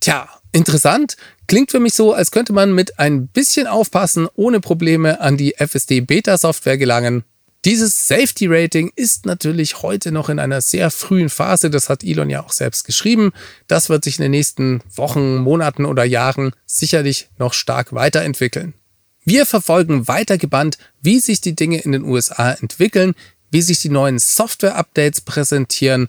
Tja, 0.01 0.29
interessant. 0.53 1.17
Klingt 1.47 1.71
für 1.71 1.81
mich 1.81 1.95
so, 1.95 2.13
als 2.13 2.33
könnte 2.33 2.53
man 2.53 2.75
mit 2.75 2.99
ein 2.99 3.29
bisschen 3.29 3.67
Aufpassen 3.67 4.29
ohne 4.35 4.61
Probleme 4.61 5.23
an 5.23 5.39
die 5.39 5.55
FSD 5.55 6.03
Beta 6.03 6.37
Software 6.37 6.77
gelangen. 6.77 7.25
Dieses 7.67 8.09
Safety 8.09 8.47
Rating 8.47 8.91
ist 8.97 9.27
natürlich 9.27 9.83
heute 9.83 10.13
noch 10.13 10.31
in 10.31 10.39
einer 10.39 10.63
sehr 10.63 10.91
frühen 10.91 11.29
Phase. 11.29 11.69
Das 11.69 11.91
hat 11.91 12.03
Elon 12.03 12.31
ja 12.31 12.43
auch 12.43 12.53
selbst 12.53 12.85
geschrieben. 12.85 13.33
Das 13.69 13.91
wird 13.91 14.03
sich 14.05 14.19
in 14.19 14.23
den 14.23 14.31
nächsten 14.31 14.81
Wochen, 14.95 15.37
Monaten 15.37 15.85
oder 15.85 16.05
Jahren 16.05 16.53
sicherlich 16.65 17.29
noch 17.39 17.53
stark 17.53 17.93
weiterentwickeln. 17.93 18.73
Wir 19.27 19.45
verfolgen 19.45 20.09
weiter 20.09 20.39
gebannt, 20.39 20.79
wie 21.03 21.21
sich 21.21 21.43
die 21.43 21.55
Dinge 21.55 21.81
in 21.83 21.93
den 21.93 22.05
USA 22.05 22.53
entwickeln, 22.53 23.15
wie 23.51 23.61
sich 23.61 23.81
die 23.81 23.91
neuen 23.91 24.19
Software-Updates 24.19 25.21
präsentieren, 25.21 26.09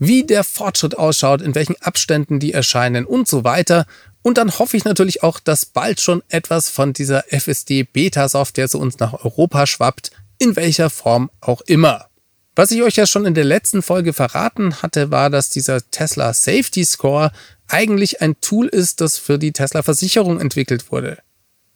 wie 0.00 0.24
der 0.24 0.42
Fortschritt 0.42 0.98
ausschaut, 0.98 1.42
in 1.42 1.54
welchen 1.54 1.80
Abständen 1.80 2.40
die 2.40 2.52
erscheinen 2.52 3.06
und 3.06 3.28
so 3.28 3.44
weiter. 3.44 3.86
Und 4.22 4.36
dann 4.36 4.58
hoffe 4.58 4.76
ich 4.76 4.84
natürlich 4.84 5.22
auch, 5.22 5.38
dass 5.38 5.64
bald 5.64 6.00
schon 6.00 6.24
etwas 6.28 6.68
von 6.68 6.92
dieser 6.92 7.32
FSD 7.32 7.84
Beta 7.84 8.28
Software 8.28 8.68
zu 8.68 8.80
uns 8.80 8.98
nach 8.98 9.12
Europa 9.24 9.64
schwappt 9.68 10.10
in 10.38 10.56
welcher 10.56 10.90
Form 10.90 11.30
auch 11.40 11.60
immer. 11.62 12.08
Was 12.56 12.70
ich 12.72 12.82
euch 12.82 12.96
ja 12.96 13.06
schon 13.06 13.24
in 13.24 13.34
der 13.34 13.44
letzten 13.44 13.82
Folge 13.82 14.12
verraten 14.12 14.82
hatte, 14.82 15.10
war, 15.10 15.30
dass 15.30 15.48
dieser 15.48 15.80
Tesla 15.90 16.34
Safety 16.34 16.84
Score 16.84 17.30
eigentlich 17.68 18.20
ein 18.20 18.40
Tool 18.40 18.66
ist, 18.66 19.00
das 19.00 19.16
für 19.16 19.38
die 19.38 19.52
Tesla-Versicherung 19.52 20.40
entwickelt 20.40 20.90
wurde. 20.90 21.18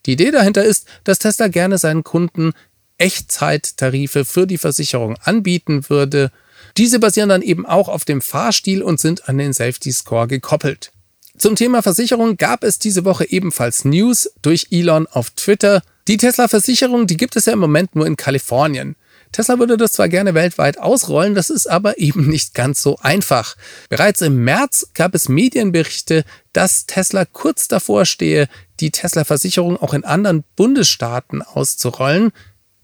Die 0.07 0.13
Idee 0.13 0.33
dahinter 0.33 0.65
ist, 0.65 0.87
dass 1.05 1.21
Tesla 1.21 1.49
gerne 1.49 1.79
seinen 1.79 2.03
Kunden 2.03 2.53
Echtzeittarife 2.99 4.25
für 4.25 4.47
die 4.47 4.59
Versicherung 4.59 5.17
anbieten 5.23 5.89
würde. 5.89 6.33
Diese 6.77 6.99
basieren 6.99 7.29
dann 7.29 7.43
eben 7.43 7.67
auch 7.67 7.89
auf 7.89 8.05
dem 8.05 8.21
Fahrstil 8.21 8.83
und 8.83 9.01
sind 9.01 9.29
an 9.29 9.39
den 9.39 9.53
Safety 9.53 9.93
Score 9.93 10.27
gekoppelt. 10.27 10.93
Zum 11.37 11.57
Thema 11.57 11.83
Versicherung 11.83 12.37
gab 12.37 12.63
es 12.63 12.79
diese 12.79 13.05
Woche 13.05 13.29
ebenfalls 13.29 13.85
News 13.85 14.31
durch 14.43 14.69
Elon 14.71 15.07
auf 15.07 15.31
Twitter. 15.31 15.83
Die 16.09 16.17
Tesla-Versicherung, 16.17 17.07
die 17.07 17.17
gibt 17.17 17.37
es 17.37 17.47
ja 17.47 17.53
im 17.53 17.61
Moment 17.61 17.95
nur 17.95 18.07
in 18.07 18.17
Kalifornien. 18.17 18.97
Tesla 19.31 19.59
würde 19.59 19.77
das 19.79 19.93
zwar 19.93 20.09
gerne 20.09 20.35
weltweit 20.35 20.79
ausrollen, 20.79 21.35
das 21.35 21.49
ist 21.49 21.67
aber 21.67 21.99
eben 21.99 22.29
nicht 22.29 22.55
ganz 22.55 22.83
so 22.83 22.99
einfach. 22.99 23.57
Bereits 23.89 24.21
im 24.21 24.45
März 24.45 24.89
gab 24.95 25.15
es 25.15 25.29
Medienberichte, 25.29 26.25
dass 26.53 26.87
Tesla 26.87 27.25
kurz 27.25 27.69
davor 27.69 28.05
stehe, 28.05 28.49
die 28.81 28.91
Tesla-Versicherung 28.91 29.77
auch 29.79 29.95
in 29.95 30.05
anderen 30.05 30.45
Bundesstaaten 30.57 31.41
auszurollen. 31.41 32.33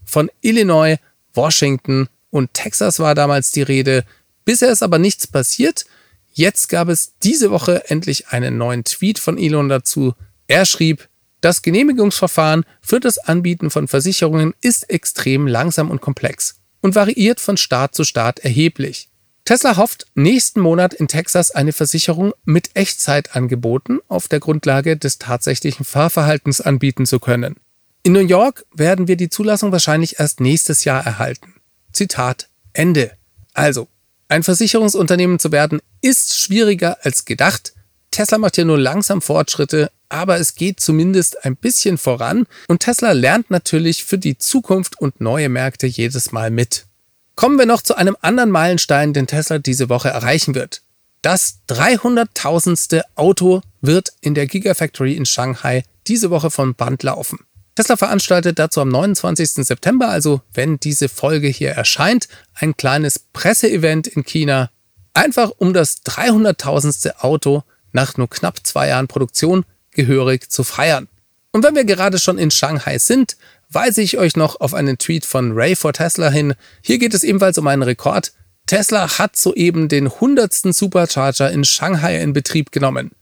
Von 0.04 0.30
Illinois, 0.40 0.96
Washington 1.34 2.08
und 2.30 2.54
Texas 2.54 2.98
war 2.98 3.14
damals 3.14 3.50
die 3.50 3.62
Rede. 3.62 4.04
Bisher 4.44 4.70
ist 4.70 4.82
aber 4.82 4.98
nichts 4.98 5.26
passiert. 5.26 5.84
Jetzt 6.32 6.68
gab 6.68 6.88
es 6.88 7.14
diese 7.22 7.50
Woche 7.50 7.90
endlich 7.90 8.28
einen 8.28 8.56
neuen 8.56 8.84
Tweet 8.84 9.18
von 9.18 9.36
Elon 9.36 9.68
dazu. 9.68 10.14
Er 10.46 10.64
schrieb, 10.64 11.08
das 11.40 11.62
Genehmigungsverfahren 11.62 12.64
für 12.80 13.00
das 13.00 13.18
Anbieten 13.18 13.70
von 13.70 13.88
Versicherungen 13.88 14.54
ist 14.60 14.90
extrem 14.90 15.46
langsam 15.46 15.90
und 15.90 16.00
komplex 16.00 16.60
und 16.80 16.94
variiert 16.94 17.40
von 17.40 17.56
Staat 17.56 17.94
zu 17.94 18.04
Staat 18.04 18.40
erheblich. 18.40 19.08
Tesla 19.44 19.76
hofft, 19.76 20.06
nächsten 20.14 20.60
Monat 20.60 20.92
in 20.92 21.08
Texas 21.08 21.50
eine 21.50 21.72
Versicherung 21.72 22.34
mit 22.44 22.70
Echtzeitangeboten 22.74 24.00
auf 24.06 24.28
der 24.28 24.40
Grundlage 24.40 24.96
des 24.96 25.18
tatsächlichen 25.18 25.86
Fahrverhaltens 25.86 26.60
anbieten 26.60 27.06
zu 27.06 27.18
können. 27.18 27.56
In 28.02 28.12
New 28.12 28.20
York 28.20 28.66
werden 28.74 29.08
wir 29.08 29.16
die 29.16 29.30
Zulassung 29.30 29.72
wahrscheinlich 29.72 30.20
erst 30.20 30.40
nächstes 30.40 30.84
Jahr 30.84 31.04
erhalten. 31.04 31.54
Zitat 31.92 32.48
Ende. 32.72 33.12
Also, 33.54 33.88
ein 34.28 34.42
Versicherungsunternehmen 34.42 35.38
zu 35.38 35.50
werden 35.50 35.80
ist 36.02 36.36
schwieriger 36.36 36.98
als 37.02 37.24
gedacht. 37.24 37.72
Tesla 38.10 38.38
macht 38.38 38.56
ja 38.56 38.64
nur 38.64 38.78
langsam 38.78 39.22
Fortschritte, 39.22 39.90
aber 40.08 40.38
es 40.38 40.54
geht 40.54 40.80
zumindest 40.80 41.44
ein 41.44 41.56
bisschen 41.56 41.98
voran 41.98 42.46
und 42.68 42.80
Tesla 42.80 43.12
lernt 43.12 43.50
natürlich 43.50 44.04
für 44.04 44.18
die 44.18 44.38
Zukunft 44.38 45.00
und 45.00 45.20
neue 45.20 45.48
Märkte 45.48 45.86
jedes 45.86 46.32
Mal 46.32 46.50
mit. 46.50 46.86
Kommen 47.34 47.58
wir 47.58 47.66
noch 47.66 47.82
zu 47.82 47.94
einem 47.94 48.16
anderen 48.20 48.50
Meilenstein, 48.50 49.12
den 49.12 49.26
Tesla 49.26 49.58
diese 49.58 49.88
Woche 49.88 50.08
erreichen 50.08 50.54
wird. 50.54 50.82
Das 51.22 51.60
300.000. 51.68 53.02
Auto 53.14 53.60
wird 53.80 54.12
in 54.20 54.34
der 54.34 54.46
Gigafactory 54.46 55.14
in 55.14 55.26
Shanghai 55.26 55.84
diese 56.06 56.30
Woche 56.30 56.50
von 56.50 56.74
Band 56.74 57.02
laufen. 57.02 57.40
Tesla 57.74 57.96
veranstaltet 57.96 58.58
dazu 58.58 58.80
am 58.80 58.88
29. 58.88 59.64
September, 59.64 60.08
also 60.08 60.40
wenn 60.52 60.80
diese 60.80 61.08
Folge 61.08 61.46
hier 61.46 61.70
erscheint, 61.70 62.26
ein 62.54 62.76
kleines 62.76 63.20
Presseevent 63.20 64.08
in 64.08 64.24
China, 64.24 64.70
einfach 65.14 65.52
um 65.58 65.72
das 65.72 66.02
300.000. 66.04 67.18
Auto 67.20 67.62
nach 67.92 68.16
nur 68.16 68.28
knapp 68.28 68.66
zwei 68.66 68.88
Jahren 68.88 69.08
Produktion 69.08 69.64
gehörig 69.90 70.50
zu 70.50 70.64
feiern. 70.64 71.08
Und 71.52 71.64
wenn 71.64 71.74
wir 71.74 71.84
gerade 71.84 72.18
schon 72.18 72.38
in 72.38 72.50
Shanghai 72.50 72.98
sind, 72.98 73.36
weise 73.70 74.02
ich 74.02 74.18
euch 74.18 74.36
noch 74.36 74.60
auf 74.60 74.74
einen 74.74 74.98
Tweet 74.98 75.24
von 75.24 75.52
Ray 75.52 75.74
for 75.74 75.92
Tesla 75.92 76.30
hin. 76.30 76.54
Hier 76.82 76.98
geht 76.98 77.14
es 77.14 77.24
ebenfalls 77.24 77.58
um 77.58 77.66
einen 77.66 77.82
Rekord. 77.82 78.32
Tesla 78.66 79.18
hat 79.18 79.36
soeben 79.36 79.88
den 79.88 80.06
100. 80.06 80.52
Supercharger 80.74 81.50
in 81.50 81.64
Shanghai 81.64 82.20
in 82.20 82.32
Betrieb 82.32 82.70
genommen. 82.70 83.12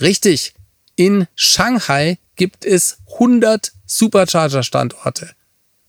Richtig, 0.00 0.54
in 0.96 1.26
Shanghai 1.34 2.18
gibt 2.36 2.64
es 2.64 2.98
100 3.14 3.72
Supercharger-Standorte. 3.86 5.30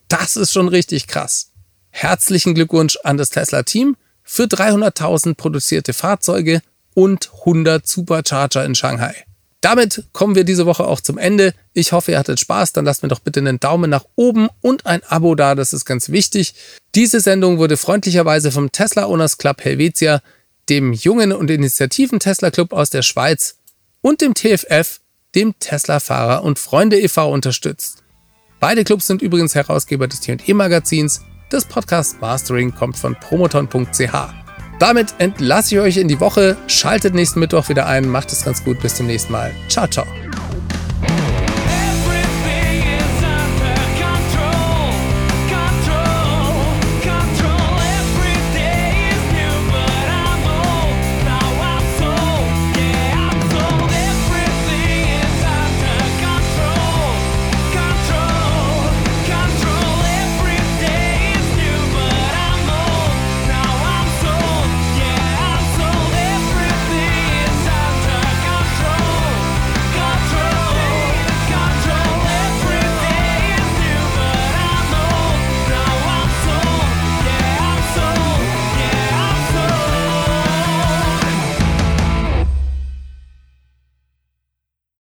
Das 0.07 0.35
ist 0.35 0.51
schon 0.51 0.67
richtig 0.67 1.07
krass. 1.07 1.51
Herzlichen 1.89 2.55
Glückwunsch 2.55 2.97
an 3.03 3.17
das 3.17 3.29
Tesla-Team 3.29 3.95
für 4.21 4.43
300.000 4.43 5.35
produzierte 5.35 5.93
Fahrzeuge 5.93 6.61
und 6.95 7.29
100 7.41 7.87
Supercharger 7.87 8.65
in 8.65 8.73
Shanghai. 8.73 9.13
Damit 9.61 10.05
kommen 10.13 10.33
wir 10.33 10.43
diese 10.43 10.65
Woche 10.65 10.85
auch 10.85 11.01
zum 11.01 11.19
Ende. 11.19 11.53
Ich 11.73 11.91
hoffe, 11.91 12.11
ihr 12.11 12.19
hattet 12.19 12.39
Spaß. 12.39 12.73
Dann 12.73 12.85
lasst 12.85 13.03
mir 13.03 13.09
doch 13.09 13.19
bitte 13.19 13.39
einen 13.39 13.59
Daumen 13.59 13.91
nach 13.91 14.05
oben 14.15 14.47
und 14.61 14.87
ein 14.87 15.03
Abo 15.03 15.35
da. 15.35 15.53
Das 15.53 15.73
ist 15.73 15.85
ganz 15.85 16.09
wichtig. 16.09 16.55
Diese 16.95 17.19
Sendung 17.19 17.59
wurde 17.59 17.77
freundlicherweise 17.77 18.51
vom 18.51 18.71
Tesla 18.71 19.05
Owners 19.05 19.37
Club 19.37 19.63
Helvetia, 19.63 20.23
dem 20.69 20.93
jungen 20.93 21.31
und 21.31 21.51
Initiativen 21.51 22.19
Tesla 22.19 22.49
Club 22.49 22.73
aus 22.73 22.89
der 22.89 23.03
Schweiz 23.03 23.57
und 24.01 24.21
dem 24.21 24.33
TFF 24.33 24.99
dem 25.35 25.53
Tesla-Fahrer 25.59 26.43
und 26.43 26.57
Freunde 26.57 26.99
e.V. 26.99 27.31
unterstützt. 27.31 28.03
Beide 28.59 28.83
Clubs 28.83 29.07
sind 29.07 29.21
übrigens 29.21 29.53
Herausgeber 29.53 30.07
des 30.07 30.21
T&E-Magazins. 30.21 31.21
Das 31.49 31.65
Podcast 31.65 32.19
Mastering 32.21 32.73
kommt 32.73 32.97
von 32.97 33.15
promoton.ch. 33.15 34.44
Damit 34.79 35.15
entlasse 35.19 35.75
ich 35.75 35.81
euch 35.81 35.97
in 35.97 36.07
die 36.07 36.19
Woche. 36.19 36.57
Schaltet 36.67 37.13
nächsten 37.13 37.39
Mittwoch 37.39 37.69
wieder 37.69 37.85
ein. 37.85 38.07
Macht 38.09 38.31
es 38.31 38.43
ganz 38.43 38.63
gut. 38.63 38.79
Bis 38.81 38.95
zum 38.95 39.07
nächsten 39.07 39.31
Mal. 39.31 39.51
Ciao, 39.69 39.87
ciao. 39.87 40.05